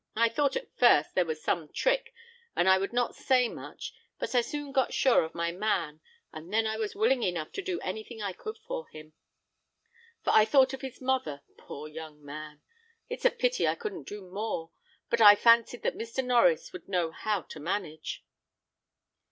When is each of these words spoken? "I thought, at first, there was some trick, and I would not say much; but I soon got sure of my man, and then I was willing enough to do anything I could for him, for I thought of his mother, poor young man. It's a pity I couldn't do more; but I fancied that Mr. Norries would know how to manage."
"I 0.15 0.29
thought, 0.29 0.55
at 0.55 0.75
first, 0.79 1.13
there 1.13 1.27
was 1.27 1.43
some 1.43 1.71
trick, 1.71 2.11
and 2.55 2.67
I 2.67 2.79
would 2.79 2.91
not 2.91 3.13
say 3.13 3.47
much; 3.47 3.93
but 4.17 4.33
I 4.33 4.41
soon 4.41 4.71
got 4.71 4.95
sure 4.95 5.23
of 5.23 5.35
my 5.35 5.51
man, 5.51 6.01
and 6.33 6.51
then 6.51 6.65
I 6.65 6.75
was 6.75 6.95
willing 6.95 7.21
enough 7.21 7.51
to 7.51 7.61
do 7.61 7.79
anything 7.81 8.19
I 8.19 8.33
could 8.33 8.57
for 8.57 8.87
him, 8.87 9.13
for 10.23 10.31
I 10.33 10.43
thought 10.43 10.73
of 10.73 10.81
his 10.81 11.01
mother, 11.01 11.43
poor 11.55 11.87
young 11.87 12.25
man. 12.25 12.63
It's 13.09 13.25
a 13.25 13.29
pity 13.29 13.67
I 13.67 13.75
couldn't 13.75 14.07
do 14.07 14.23
more; 14.27 14.71
but 15.11 15.21
I 15.21 15.35
fancied 15.35 15.83
that 15.83 15.93
Mr. 15.99 16.25
Norries 16.25 16.73
would 16.73 16.89
know 16.89 17.11
how 17.11 17.43
to 17.43 17.59
manage." 17.59 18.25